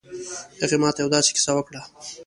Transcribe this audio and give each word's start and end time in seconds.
هغې 0.61 0.77
ما 0.81 0.89
ته 0.95 0.99
یو 1.01 1.09
ه 1.11 1.13
داسې 1.13 1.29
کیسه 1.35 1.51
وکړه 1.55 1.81